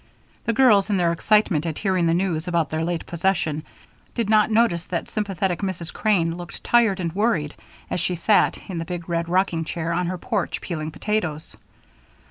[0.45, 3.61] The girls, in their excitement at hearing the news about their late possession,
[4.15, 5.93] did not notice that sympathetic Mrs.
[5.93, 7.53] Crane looked tired and worried
[7.87, 11.55] as she sat, in the big red rocking chair on her porch, peeling potatoes.